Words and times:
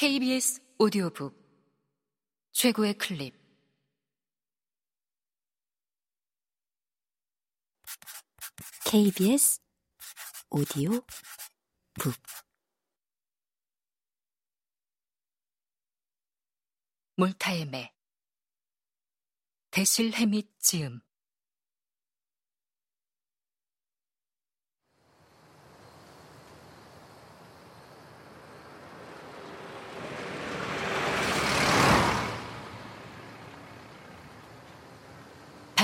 KBS 0.00 0.62
오디오북. 0.78 1.36
최고의 2.52 2.94
클립. 2.94 3.34
KBS 8.86 9.60
오디오 10.48 10.92
북. 12.00 12.14
몰타의 17.16 17.66
매. 17.66 17.94
대실 19.70 20.14
해밋 20.14 20.60
지음 20.60 21.02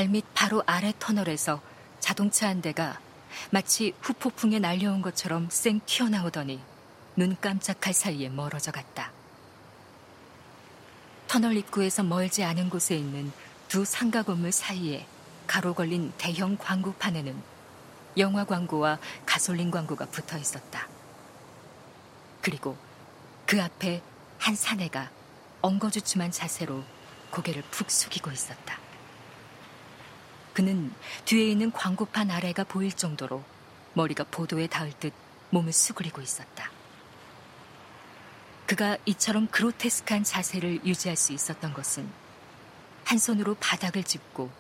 발밑 0.07 0.25
바로 0.35 0.63
아래 0.67 0.93
터널에서 0.99 1.61
자동차 1.99 2.49
한 2.49 2.63
대가 2.63 3.01
마치 3.51 3.93
후폭풍에 4.01 4.61
날려온 4.61 5.03
것처럼 5.03 5.49
쌩 5.51 5.81
튀어나오더니 5.85 6.61
눈 7.17 7.37
깜짝할 7.41 7.93
사이에 7.93 8.29
멀어져 8.29 8.71
갔다. 8.71 9.11
터널 11.27 11.57
입구에서 11.57 12.05
멀지 12.05 12.45
않은 12.45 12.71
곳에 12.71 12.97
있는 12.97 13.33
두 13.67 13.85
상가 13.85 14.23
건물 14.23 14.53
사이에 14.53 15.07
가로 15.49 15.75
걸린 15.75 16.13
대형 16.19 16.57
광고판에는 16.57 17.43
영화 18.19 18.45
광고와 18.45 18.99
가솔린 19.25 19.73
광고가 19.73 20.07
붙어 20.07 20.39
있었다. 20.39 20.87
그리고 22.43 22.77
그 23.45 23.61
앞에 23.61 24.03
한 24.39 24.55
사내가 24.55 25.11
엉거주춤한 25.63 26.31
자세로 26.31 26.85
고개를 27.31 27.63
푹 27.73 27.91
숙이고 27.91 28.31
있었다. 28.31 28.86
그는 30.57 30.91
뒤에 31.27 31.51
있는 31.51 31.71
광고판 31.71 32.31
아래가 32.31 32.65
보일 32.65 32.91
정도로 32.91 33.45
머리가 33.93 34.25
보도에 34.25 34.69
닿을 34.69 34.91
듯 34.99 35.13
몸을 35.51 35.71
수그리고 35.71 36.23
있었다. 36.23 36.71
그가 38.65 38.97
이처럼 39.05 39.49
그로테스크한 39.49 40.25
자세를 40.25 40.87
유지할 40.87 41.15
수 41.15 41.35
있었던 41.35 41.75
것은 41.75 42.09
한 43.05 43.19
손으로 43.19 43.57
바닥을 43.61 44.03
짚고 44.03 44.51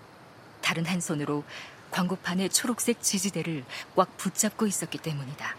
다른 0.61 0.84
한 0.84 1.00
손으로 1.00 1.44
광고판의 1.92 2.50
초록색 2.50 3.00
지지대를 3.00 3.64
꽉 3.97 4.19
붙잡고 4.19 4.67
있었기 4.67 4.98
때문이다. 4.98 5.56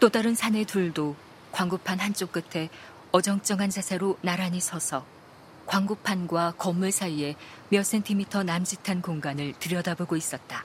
또 0.00 0.10
다른 0.10 0.34
사내 0.34 0.64
둘도 0.64 1.16
광고판 1.50 1.98
한쪽 1.98 2.30
끝에 2.30 2.68
어정쩡한 3.12 3.70
자세로 3.70 4.18
나란히 4.20 4.60
서서 4.60 5.06
광고판과 5.66 6.54
건물 6.58 6.92
사이에 6.92 7.36
몇 7.68 7.84
센티미터 7.84 8.42
남짓한 8.42 9.02
공간을 9.02 9.54
들여다보고 9.58 10.16
있었다. 10.16 10.64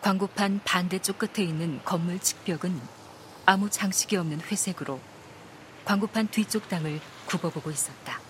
광고판 0.00 0.60
반대쪽 0.64 1.18
끝에 1.18 1.46
있는 1.46 1.80
건물 1.84 2.18
측벽은 2.18 2.80
아무 3.44 3.68
장식이 3.68 4.16
없는 4.16 4.40
회색으로 4.40 5.00
광고판 5.84 6.28
뒤쪽 6.28 6.68
땅을 6.68 7.00
굽어보고 7.26 7.70
있었다. 7.70 8.20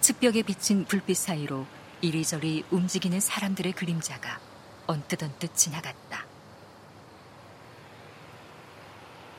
측벽에 0.00 0.42
비친 0.42 0.84
불빛 0.84 1.16
사이로 1.16 1.66
이리저리 2.00 2.64
움직이는 2.70 3.20
사람들의 3.20 3.72
그림자가 3.72 4.40
언뜻 4.86 5.22
언뜻 5.22 5.54
지나갔다. 5.54 6.24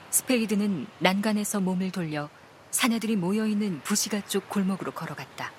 스페이드는 0.09 0.87
난간에서 0.99 1.59
몸을 1.59 1.91
돌려 1.91 2.29
사내들이 2.77 3.15
모여있는 3.15 3.81
부시가 3.81 4.21
쪽 4.27 4.47
골목으로 4.49 4.91
걸어갔다. 4.91 5.51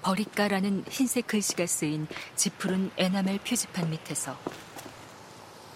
버릿가라는 0.00 0.84
흰색 0.88 1.26
글씨가 1.26 1.66
쓰인 1.66 2.06
짙푸른 2.34 2.90
에나멜 2.96 3.40
표지판 3.40 3.90
밑에서 3.90 4.38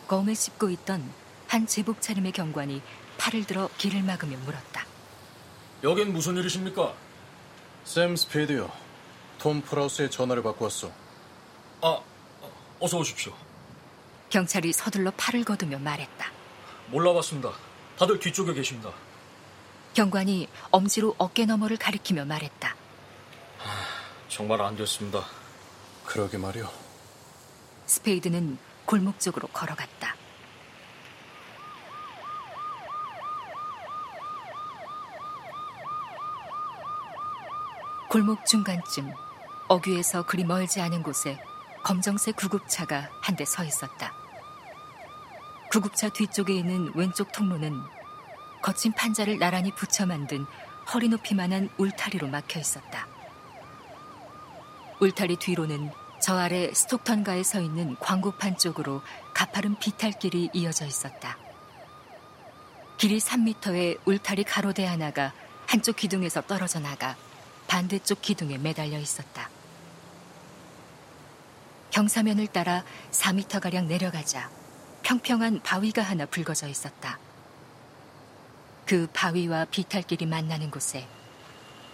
껌을 0.08 0.34
씹고 0.34 0.70
있던 0.70 1.12
한 1.48 1.66
제복 1.66 2.00
차림의 2.00 2.32
경관이 2.32 2.80
팔을 3.18 3.44
들어 3.44 3.68
길을 3.76 4.02
막으며 4.04 4.38
물었다. 4.38 4.86
여긴 5.84 6.14
무슨 6.14 6.38
일이십니까? 6.38 6.94
샘 7.84 8.16
스페이드요. 8.16 8.72
톰 9.38 9.60
프라우스의 9.60 10.10
전화를 10.10 10.42
받고 10.42 10.64
왔어. 10.64 10.90
아, 11.82 12.00
어서 12.82 12.98
오십시오. 12.98 13.32
경찰이 14.28 14.72
서둘러 14.72 15.12
팔을 15.16 15.44
거두며 15.44 15.78
말했다. 15.78 16.32
몰라봤습니다. 16.88 17.52
다들 17.96 18.18
뒤쪽에 18.18 18.52
계십니다. 18.54 18.90
경관이 19.94 20.48
엄지로 20.72 21.14
어깨 21.16 21.46
너머를 21.46 21.76
가리키며 21.76 22.24
말했다. 22.24 22.74
정말 24.28 24.60
안 24.62 24.74
됐습니다. 24.74 25.24
그러게 26.04 26.38
말이오. 26.38 26.68
스페이드는 27.86 28.58
골목 28.84 29.20
쪽으로 29.20 29.46
걸어갔다. 29.48 30.16
골목 38.10 38.44
중간쯤 38.44 39.12
어귀에서 39.68 40.26
그리 40.26 40.44
멀지 40.44 40.80
않은 40.80 41.04
곳에 41.04 41.38
검정색 41.82 42.36
구급차가 42.36 43.10
한 43.20 43.36
대 43.36 43.44
서 43.44 43.64
있었다. 43.64 44.12
구급차 45.70 46.08
뒤쪽에 46.10 46.54
있는 46.54 46.92
왼쪽 46.94 47.32
통로는 47.32 47.80
거친 48.62 48.92
판자를 48.92 49.38
나란히 49.38 49.72
붙여 49.74 50.06
만든 50.06 50.46
허리 50.92 51.08
높이만한 51.08 51.70
울타리로 51.78 52.28
막혀 52.28 52.60
있었다. 52.60 53.06
울타리 55.00 55.36
뒤로는 55.36 55.90
저 56.20 56.38
아래 56.38 56.72
스톡턴가에 56.72 57.42
서 57.42 57.60
있는 57.60 57.96
광고판 57.98 58.56
쪽으로 58.58 59.02
가파른 59.34 59.76
비탈길이 59.78 60.50
이어져 60.52 60.86
있었다. 60.86 61.36
길이 62.98 63.18
3미터의 63.18 63.98
울타리 64.04 64.44
가로대 64.44 64.86
하나가 64.86 65.32
한쪽 65.66 65.96
기둥에서 65.96 66.42
떨어져 66.42 66.78
나가 66.78 67.16
반대쪽 67.66 68.22
기둥에 68.22 68.58
매달려 68.58 68.98
있었다. 68.98 69.48
경사면을 71.92 72.46
따라 72.46 72.84
4미터가량 73.10 73.84
내려가자 73.84 74.50
평평한 75.02 75.60
바위가 75.62 76.00
하나 76.02 76.24
붉어져 76.24 76.66
있었다. 76.66 77.18
그 78.86 79.06
바위와 79.12 79.66
비탈길이 79.66 80.24
만나는 80.24 80.70
곳에 80.70 81.06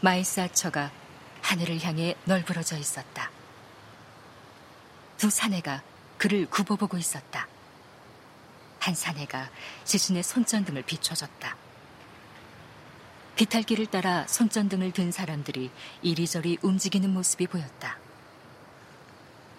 마일스 0.01 0.50
아처가 0.50 0.93
하늘을 1.43 1.83
향해 1.83 2.15
널브러져 2.25 2.79
있었다. 2.79 3.31
두 5.17 5.31
사내가 5.31 5.83
그를 6.17 6.47
굽어보고 6.47 6.97
있었다. 6.97 7.49
한 8.79 8.95
사내가 8.95 9.51
자신의 9.85 10.23
손전등을 10.23 10.83
비춰줬다. 10.83 11.57
비탈길을 13.35 13.87
따라 13.87 14.27
손전등을 14.29 14.93
든 14.93 15.11
사람들이 15.11 15.73
이리저리 16.03 16.59
움직이는 16.63 17.13
모습이 17.13 17.49
보였다. 17.49 17.99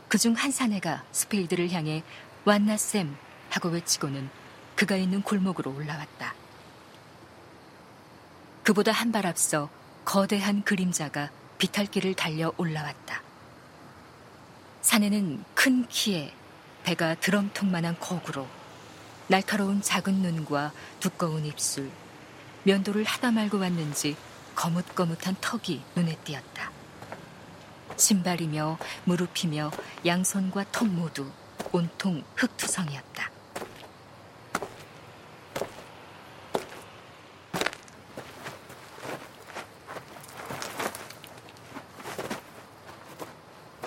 그중 0.10 0.34
한 0.34 0.52
사내가 0.52 1.04
스페이드를 1.12 1.72
향해 1.72 2.04
왔나, 2.44 2.86
쌤 2.86 3.16
하고 3.52 3.70
외치고는 3.70 4.30
그가 4.76 4.96
있는 4.96 5.22
골목으로 5.22 5.74
올라왔다. 5.76 6.34
그보다 8.64 8.92
한 8.92 9.12
발 9.12 9.26
앞서 9.26 9.70
거대한 10.06 10.64
그림자가 10.64 11.30
비탈길을 11.60 12.16
달려 12.16 12.52
올라왔다. 12.58 13.22
사내는 14.82 15.44
큰 15.54 15.88
키에 15.88 16.34
배가 16.84 17.16
드럼통만한 17.16 18.00
거구로 18.00 18.48
날카로운 19.28 19.82
작은 19.82 20.14
눈과 20.16 20.72
두꺼운 21.00 21.46
입술, 21.46 21.92
면도를 22.64 23.04
하다 23.04 23.32
말고 23.32 23.60
왔는지 23.60 24.16
거뭇거뭇한 24.56 25.36
턱이 25.40 25.84
눈에 25.96 26.16
띄었다. 26.24 26.79
신발이며 28.00 28.78
무릎이며 29.06 29.72
양손과 30.06 30.66
턱 30.72 30.88
모두 30.88 31.30
온통 31.72 32.24
흙투성이었다. 32.36 33.30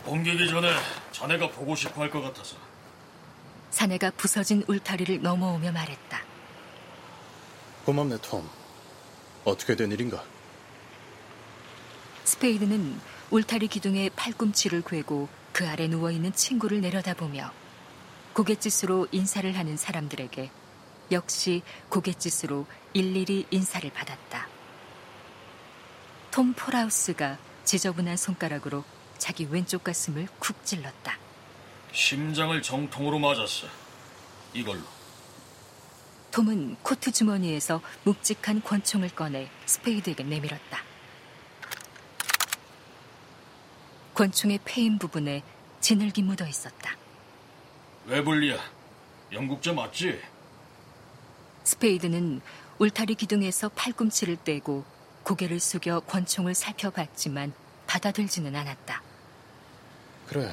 옮기기 0.06 0.48
전에 0.48 0.68
자네가 1.12 1.50
보고 1.50 1.74
싶어 1.74 2.02
할 2.02 2.10
것 2.10 2.20
같아서. 2.22 2.56
사내가 3.70 4.10
부서진 4.10 4.64
울타리를 4.68 5.22
넘어오며 5.22 5.72
말했다. 5.72 6.20
고맙네, 7.84 8.18
톰. 8.22 8.48
어떻게 9.44 9.74
된 9.74 9.90
일인가? 9.90 10.22
스페이드는 12.24 13.00
울타리 13.32 13.68
기둥에 13.68 14.10
팔꿈치를 14.10 14.82
괴고 14.82 15.26
그 15.54 15.66
아래 15.66 15.88
누워있는 15.88 16.34
친구를 16.34 16.82
내려다보며 16.82 17.50
고갯짓으로 18.34 19.08
인사를 19.10 19.56
하는 19.56 19.78
사람들에게 19.78 20.50
역시 21.12 21.62
고갯짓으로 21.88 22.66
일일이 22.92 23.46
인사를 23.50 23.90
받았다. 23.90 24.48
톰 26.30 26.52
폴하우스가 26.52 27.38
지저분한 27.64 28.18
손가락으로 28.18 28.84
자기 29.16 29.46
왼쪽 29.50 29.82
가슴을 29.82 30.28
쿡 30.38 30.62
찔렀다. 30.66 31.16
심장을 31.90 32.60
정통으로 32.60 33.18
맞았어. 33.18 33.66
이걸로. 34.52 34.82
톰은 36.32 36.76
코트 36.82 37.10
주머니에서 37.10 37.80
묵직한 38.04 38.60
권총을 38.62 39.08
꺼내 39.08 39.48
스페이드에게 39.64 40.22
내밀었다. 40.22 40.91
권총의 44.14 44.60
패인 44.64 44.98
부분에 44.98 45.42
진흙이 45.80 46.22
묻어 46.22 46.46
있었다. 46.46 46.96
웨블리야. 48.06 48.58
영국제 49.32 49.72
맞지? 49.72 50.20
스페이드는 51.64 52.40
울타리 52.78 53.14
기둥에서 53.14 53.70
팔꿈치를 53.70 54.36
떼고 54.36 54.84
고개를 55.22 55.60
숙여 55.60 56.00
권총을 56.00 56.54
살펴봤지만 56.54 57.52
받아들지는 57.86 58.54
않았다. 58.54 59.02
그래. 60.28 60.52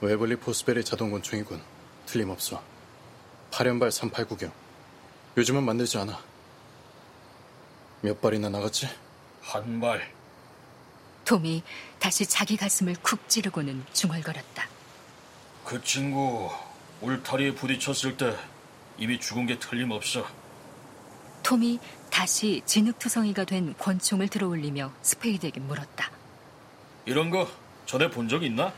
웨블리 0.00 0.36
포스베리 0.36 0.84
자동 0.84 1.10
권총이군. 1.10 1.60
틀림없어. 2.06 2.62
8연발 3.50 3.90
38구경. 3.90 4.50
요즘은 5.36 5.62
만들지 5.64 5.98
않아. 5.98 6.18
몇 8.02 8.20
발이나 8.20 8.48
나갔지? 8.48 8.88
한 9.42 9.80
발. 9.80 10.19
톰이 11.30 11.62
다시 12.00 12.26
자기 12.26 12.56
가슴을 12.56 12.96
쿡 13.04 13.28
찌르고는 13.28 13.84
중얼거렸다. 13.92 14.66
그 15.64 15.80
친구 15.84 16.50
울타리에 17.02 17.54
부딪혔을 17.54 18.16
때 18.16 18.36
이미 18.98 19.20
죽은 19.20 19.46
게 19.46 19.56
틀림없어. 19.60 20.26
톰이 21.44 21.78
다시 22.10 22.62
진흙투성이가 22.66 23.44
된 23.44 23.74
권총을 23.78 24.26
들어올리며 24.26 24.92
스페이드에게 25.02 25.60
물었다. 25.60 26.10
이런 27.06 27.30
거 27.30 27.48
전에 27.86 28.10
본 28.10 28.26
적 28.28 28.42
있나? 28.42 28.72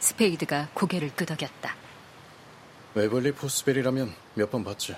스페이드가 0.00 0.70
고개를 0.72 1.14
끄덕였다. 1.14 1.76
웨블리 2.94 3.32
포스베리라면 3.32 4.14
몇 4.36 4.50
번 4.50 4.64
봤지. 4.64 4.96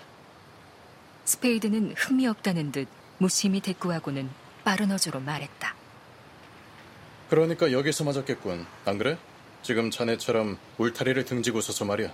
스페이드는 1.25 1.95
흥미 1.97 2.29
없다는 2.29 2.71
듯 2.71 2.87
무심히 3.19 3.59
대꾸하고는 3.59 4.31
빠른 4.63 4.93
어조로 4.93 5.19
말했다. 5.19 5.75
그러니까 7.31 7.73
여기서 7.73 8.05
맞았겠군. 8.05 8.67
안 8.85 8.99
그래? 8.99 9.19
지금 9.63 9.91
자네처럼 9.91 10.59
울타리를 10.79 11.25
등지고 11.25 11.61
서서 11.61 11.85
말이야. 11.85 12.13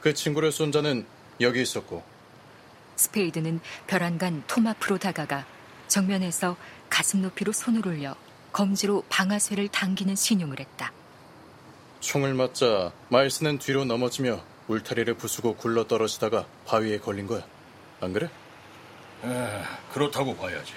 그 0.00 0.14
친구를 0.14 0.52
쏜 0.52 0.72
자는 0.72 1.06
여기 1.40 1.60
있었고 1.60 2.02
스페이드는 2.96 3.60
별안간 3.86 4.42
톰 4.46 4.66
앞으로 4.66 4.98
다가가 4.98 5.44
정면에서 5.88 6.56
가슴 6.88 7.22
높이로 7.22 7.52
손을 7.52 7.86
올려 7.86 8.14
검지로 8.52 9.04
방아쇠를 9.08 9.68
당기는 9.68 10.16
시늉을 10.16 10.60
했다. 10.60 10.92
총을 12.00 12.34
맞자 12.34 12.92
마일스는 13.10 13.58
뒤로 13.58 13.84
넘어지며 13.84 14.42
울타리를 14.68 15.12
부수고 15.14 15.56
굴러 15.56 15.86
떨어지다가 15.86 16.46
바위에 16.64 16.98
걸린 16.98 17.26
거야. 17.26 17.46
안 18.00 18.12
그래? 18.12 18.30
에, 19.24 19.62
그렇다고 19.92 20.34
봐야지. 20.36 20.72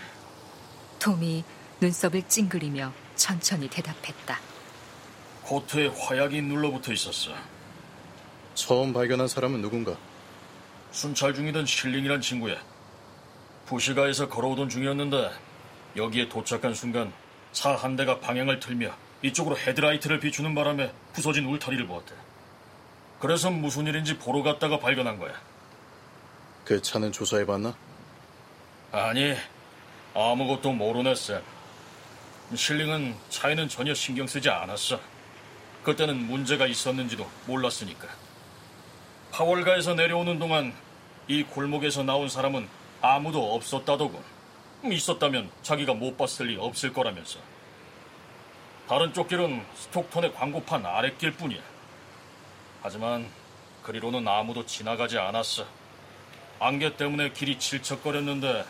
톰이 1.00 1.44
눈썹을 1.80 2.24
찡그리며 2.28 2.92
천천히 3.24 3.70
대답했다. 3.70 4.40
코트에 5.44 5.88
화약이 5.88 6.42
눌러붙어 6.42 6.94
있었어. 6.94 7.32
처음 8.56 8.94
발견한 8.94 9.28
사람은 9.28 9.62
누군가? 9.62 9.98
순찰 10.92 11.34
중이던 11.34 11.66
실링이란 11.66 12.22
친구야. 12.22 12.56
부시가에서 13.66 14.30
걸어오던 14.30 14.70
중이었는데 14.70 15.32
여기에 15.98 16.30
도착한 16.30 16.74
순간 16.74 17.12
차 17.52 17.76
한 17.76 17.96
대가 17.98 18.20
방향을 18.20 18.60
틀며 18.62 18.96
이쪽으로 19.22 19.58
헤드라이트를 19.58 20.20
비추는 20.22 20.56
바람에 20.56 20.94
부서진 21.14 21.46
울타리를 21.46 21.86
보았대. 21.88 22.14
그래서 23.20 23.52
무슨 23.52 23.86
일인지 23.86 24.18
보러 24.18 24.42
갔다가 24.44 24.80
발견한 24.80 25.20
거야. 25.20 25.34
그 26.64 26.82
차는 26.82 27.12
조사해봤나? 27.12 27.76
아니, 28.94 29.36
아무것도 30.16 30.72
모르네, 30.72 31.16
쌤. 31.16 31.42
실링은 32.56 33.16
차에는 33.30 33.70
전혀 33.70 33.94
신경 33.94 34.26
쓰지 34.26 34.50
않았어. 34.50 35.00
그때는 35.84 36.18
문제가 36.28 36.66
있었는지도 36.66 37.30
몰랐으니까. 37.46 38.08
파월가에서 39.32 39.94
내려오는 39.94 40.40
동안 40.40 40.74
이 41.28 41.44
골목에서 41.44 42.04
나온 42.04 42.28
사람은 42.28 42.68
아무도 43.02 43.54
없었다더군. 43.54 44.22
있었다면 44.84 45.52
자기가 45.62 45.94
못 45.94 46.18
봤을 46.18 46.48
리 46.48 46.58
없을 46.58 46.92
거라면서. 46.92 47.40
다른 48.88 49.14
쪽 49.14 49.28
길은 49.28 49.64
스톡톤의 49.76 50.34
광고판 50.34 50.84
아랫길 50.86 51.34
뿐이야. 51.34 51.62
하지만 52.82 53.30
그리로는 53.84 54.28
아무도 54.28 54.66
지나가지 54.66 55.20
않았어. 55.20 55.66
안개 56.60 56.98
때문에 56.98 57.32
길이 57.32 57.60
질척거렸는데 57.60 58.66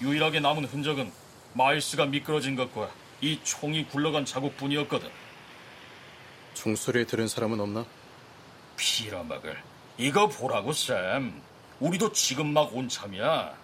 유일하게 0.00 0.40
남은 0.40 0.64
흔적은 0.64 1.12
마일스가 1.54 2.06
미끄러진 2.06 2.56
것과 2.56 2.90
이 3.22 3.38
총이 3.44 3.86
굴러간 3.88 4.24
자국뿐이었거든. 4.24 5.08
종소리 6.54 7.06
들은 7.06 7.28
사람은 7.28 7.60
없나? 7.60 7.86
피라막을. 8.76 9.56
이거 9.96 10.28
보라고, 10.28 10.72
쌤. 10.72 11.40
우리도 11.80 12.12
지금 12.12 12.52
막 12.52 12.72
온 12.74 12.88
참이야. 12.88 13.54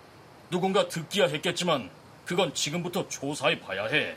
누군가 0.50 0.88
듣기야 0.88 1.26
했겠지만 1.26 1.90
그건 2.24 2.54
지금부터 2.54 3.08
조사해 3.08 3.58
봐야 3.60 3.84
해. 3.86 4.16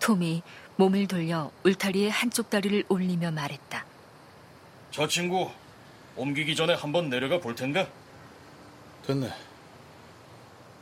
톰이 0.00 0.42
몸을 0.76 1.06
돌려 1.06 1.50
울타리의 1.64 2.10
한쪽 2.10 2.48
다리를 2.48 2.84
올리며 2.88 3.30
말했다. 3.32 3.84
저 4.90 5.06
친구 5.06 5.50
옮기기 6.16 6.56
전에 6.56 6.74
한번 6.74 7.10
내려가 7.10 7.38
볼 7.38 7.54
텐가? 7.54 7.86
됐네. 9.06 9.30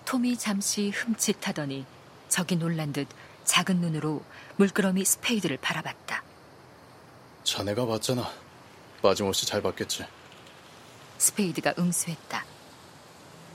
톰이 0.05 0.37
잠시 0.39 0.91
흠칫하더니 0.91 1.85
적이 2.29 2.57
놀란 2.57 2.93
듯 2.93 3.09
작은 3.45 3.81
눈으로 3.81 4.23
물끄러미 4.57 5.05
스페이드를 5.05 5.57
바라봤다. 5.59 6.23
자네가 7.45 7.87
봤잖아. 7.87 8.31
빠짐없이 9.03 9.47
잘 9.47 9.63
봤겠지. 9.63 10.05
스페이드가 11.19 11.75
응수했다. 11.79 12.45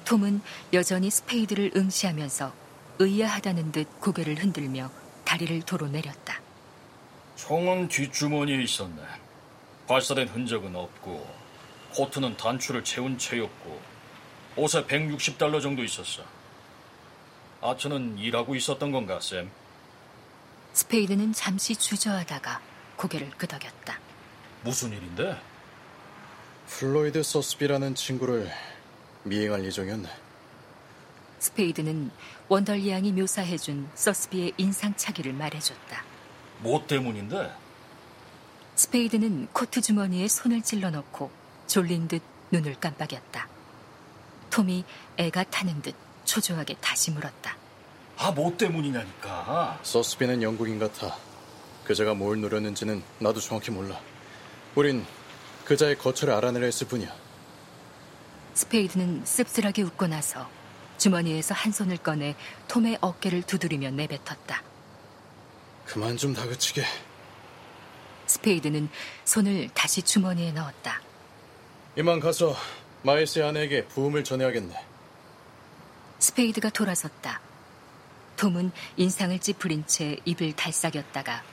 톰은 0.06 0.42
여전히 0.74 1.10
스페이드를 1.10 1.72
응시하면서 1.76 2.54
의아하다는 3.00 3.72
듯 3.72 4.00
고개를 4.02 4.42
흔들며 4.42 4.90
다리를 5.26 5.62
도로 5.64 5.88
내렸다. 5.88 6.42
총은 7.36 7.88
뒷주머니에 7.88 8.62
있었네. 8.64 9.02
발사된 9.88 10.28
흔적은 10.30 10.76
없고 10.76 11.28
코트는 11.96 12.38
단추를 12.38 12.84
채운 12.84 13.18
채였고 13.18 13.82
옷에 14.56 14.86
160달러 14.86 15.62
정도 15.62 15.84
있었어. 15.84 16.24
아처는 17.64 18.18
일하고 18.18 18.56
있었던 18.56 18.92
건가, 18.92 19.20
쌤? 19.22 19.50
스페이드는 20.74 21.32
잠시 21.32 21.76
주저하다가 21.76 22.62
고개를 22.98 23.30
끄덕였다. 23.32 24.00
무슨 24.64 24.92
일인데? 24.92 25.40
플로이드 26.68 27.24
서스비라는 27.24 27.96
친구를 27.96 28.52
미행할 29.24 29.64
예정이었네. 29.64 30.10
스페이드는 31.40 32.12
원덜리 32.50 32.90
양이 32.90 33.12
묘사해준 33.12 33.90
서스비의 33.96 34.54
인상착의를 34.58 35.34
말해줬다. 35.34 36.04
뭐 36.60 36.86
때문인데? 36.86 37.52
스페이드는 38.76 39.48
코트 39.54 39.82
주머니에 39.82 40.28
손을 40.28 40.62
찔러 40.62 40.90
넣고 40.90 41.32
졸린 41.68 42.08
듯 42.08 42.22
눈을 42.52 42.76
깜빡였다. 42.80 43.48
톰이 44.50 44.84
애가 45.18 45.44
타는 45.46 45.82
듯 45.82 45.96
초조하게 46.26 46.76
다시 46.82 47.12
물었다. 47.12 47.56
아, 48.18 48.32
뭐 48.32 48.56
때문이냐니까. 48.56 49.80
서스비는 49.84 50.42
영국인 50.44 50.80
같아. 50.80 51.18
그자가 51.84 52.14
뭘 52.14 52.40
노렸는지는 52.40 53.04
나도 53.20 53.40
정확히 53.40 53.72
몰라. 53.72 54.00
우린 54.76 55.06
그자의 55.66 55.98
거처를 55.98 56.34
알아내려 56.34 56.66
했을 56.66 56.88
뿐이야. 56.88 57.14
스페이드는 58.54 59.26
씁쓸하게 59.26 59.82
웃고 59.84 60.08
나서 60.08 60.48
주머니에서 60.98 61.54
한 61.54 61.72
손을 61.72 61.98
꺼내 61.98 62.36
톰의 62.68 63.00
어깨를 63.02 63.44
두드리며 63.44 63.92
내뱉었다. 63.92 64.64
그만 65.86 66.16
좀 66.18 66.34
다그치게. 66.34 66.84
스페이드는 68.28 68.90
손을 69.26 69.70
다시 69.74 70.02
주머니에 70.02 70.52
넣었다. 70.52 71.02
이만 71.98 72.20
가서 72.20 72.56
마일스의 73.02 73.48
아내에게 73.48 73.86
부음을 73.88 74.24
전해야겠네. 74.24 74.93
스페이드가 76.28 76.70
돌아섰다. 76.70 77.42
톰은 78.38 78.72
인상을 78.96 79.38
찌푸린 79.40 79.86
채 79.86 80.16
입을 80.24 80.54
달싹였다가 80.54 81.44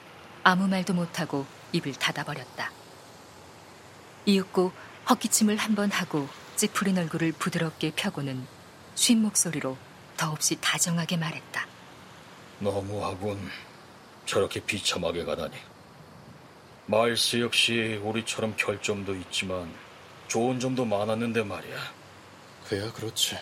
아무 0.44 0.68
말도 0.68 0.94
못하고 0.94 1.44
입을 1.72 1.94
닫아버렸다. 1.94 2.70
이윽고 4.26 4.70
헛기침을 5.10 5.56
한 5.56 5.74
번 5.74 5.90
하고 5.90 6.28
찌푸린 6.54 6.98
얼굴을 6.98 7.32
부드럽게 7.32 7.90
펴고는 7.96 8.46
쉰 8.94 9.16
목소리로 9.16 9.76
더없이 10.16 10.56
다정하게 10.60 11.16
말했다. 11.16 11.66
너무하군. 12.60 13.50
저렇게 14.24 14.60
비참하게 14.60 15.24
가다니. 15.24 15.56
마일스 16.86 17.40
역시 17.40 17.98
우리처럼 18.04 18.54
결점도 18.56 19.16
있지만 19.16 19.74
좋은 20.28 20.60
점도 20.60 20.84
많았는데 20.84 21.42
말이야. 21.42 21.76
그야 22.68 22.92
그렇지. 22.92 23.36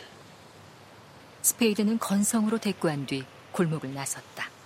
스페이드는 1.42 1.98
건성으로 1.98 2.58
대꾸한 2.58 3.06
뒤 3.06 3.24
골목을 3.52 3.94
나섰다. 3.94 4.57